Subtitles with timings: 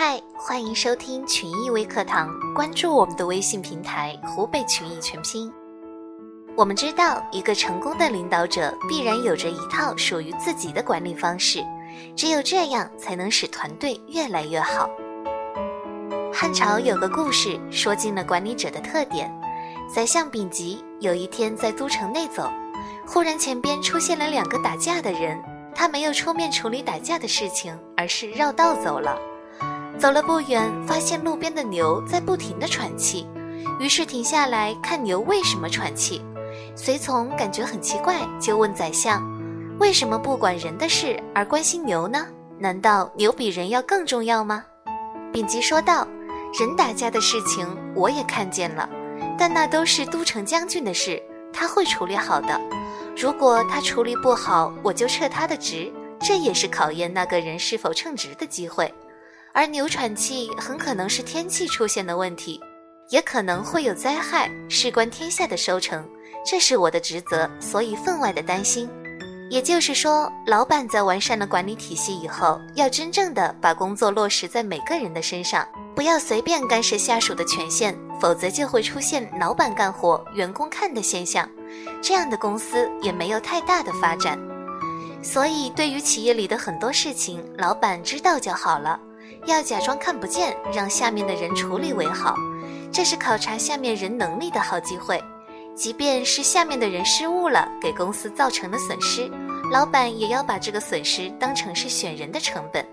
[0.00, 5.52] 嗨，欢迎收听群益微课堂，关注我们的微信平台“湖北群益全拼”。
[6.56, 11.64] 我们知道，一个成功的领导者必然有着一套属于自己的管理方式，
[12.14, 14.88] 只有这样才能使团队越来越好。
[16.32, 19.28] 汉朝有个故事，说尽了管理者的特点。
[19.92, 22.48] 宰相丙吉有一天在都城内走，
[23.04, 25.42] 忽然前边出现了两个打架的人，
[25.74, 29.18] 他没有出面处理打架的事情，而是绕道走了。
[29.98, 33.26] 走了不远，发现路边的牛在不停地喘气，
[33.80, 36.24] 于是停下来看牛为什么喘气。
[36.76, 39.20] 随从感觉很奇怪，就问宰相
[39.80, 42.24] ：“为什么不管人的事而关心牛呢？
[42.60, 44.64] 难道牛比人要更重要吗？”
[45.34, 46.06] 丙吉说道
[46.60, 48.88] ：“人打架的事情我也看见了，
[49.36, 51.20] 但那都是都城将军的事，
[51.52, 52.60] 他会处理好的。
[53.16, 58.94] 如果他处理不好，我就撤他的职，这也是考验那个人是否称职的机会。”
[59.52, 62.60] 而牛喘气很可能是天气出现的问题，
[63.10, 66.08] 也可能会有灾害，事关天下的收成，
[66.46, 68.88] 这是我的职责，所以分外的担心。
[69.50, 81.48] 也就是说，老板在完善了管理体系以后，要真正的把工作落实在每个人的身上，不要随便干涉下属的权限，否则就会出现老板干活，员工看的现象，
[82.02, 84.38] 这样的公司也没有太大的发展。
[85.22, 89.00] 所以，对于企业里的很多事情，老板知道就好了。
[89.48, 92.34] 要假装看不见，让下面的人处理为好，
[92.92, 95.22] 这是考察下面人能力的好机会。
[95.74, 99.30] 即便是下面的人失误了，给公司造成了损失，
[99.70, 102.84] 老板也要把这个损失当成是选人的成本。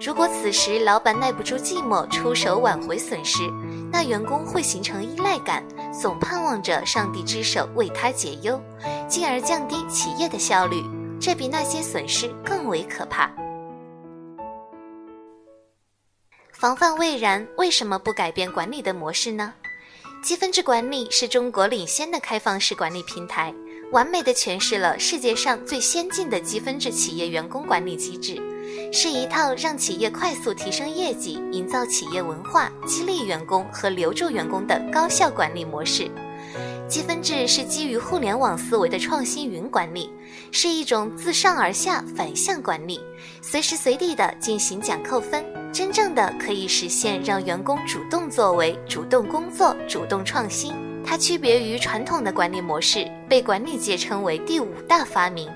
[0.00, 3.42] 如果此时老板耐不住寂寞，出手挽回损失，
[3.90, 8.60] 那员工会形成依赖感，总盼望着上帝之手为他解忧，
[9.08, 10.82] 进而降低企业的效率。
[11.20, 13.30] 这比那些损失更为可怕。
[16.62, 19.52] 防范未然，为什么不改变管理的模式呢？
[20.22, 23.52] 积分制管理是中国领先的开放式管理平台，
[23.90, 28.40] 完美的诠释了世界上最先进的积分制企业员工管理机制，
[28.92, 36.08] 是一套让企业快速提升业绩、营造企业文化、激励员工和留住员工的高效管理模式。
[36.92, 40.12] 积分制是基于互联网思维的创新云管理，
[40.50, 43.00] 是一种自上而下反向管理，
[43.40, 45.42] 随时随地的进行奖扣分。
[45.72, 50.74] 真正的可以实现让员工主动作为、主动工作、主动创新。
[51.02, 55.48] 它区别于传统的管理模式，被管理界称为第五大发明。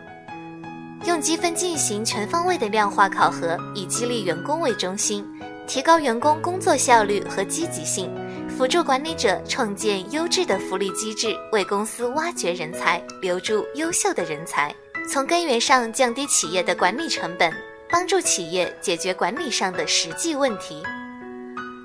[1.05, 5.23] 用积分进行全方位的量化考核，以激励员工为中心，
[5.67, 8.11] 提高员工工作效率和积极性，
[8.56, 14.75] 辅助管理者创建优质的福利机制，为公司挖掘人才，留住优秀的人才，
[15.06, 17.53] 从根源上降低企业的管理成本。
[17.89, 20.83] 帮助企业解决管理上的实际问题。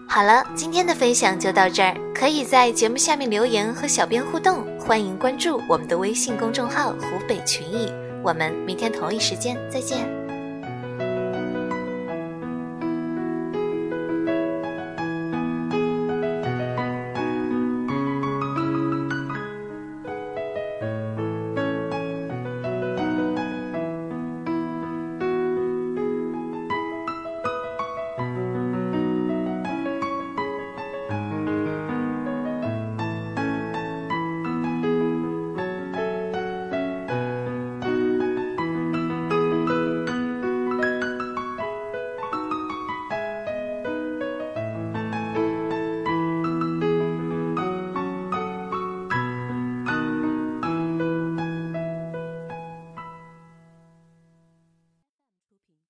[0.09, 7.87] 好了，今天的分享就到这儿，可以在节目下面留言和小编互动，欢迎关注我们的微信公众号“湖北群益”，
[8.23, 10.20] 我们明天同一时间再见。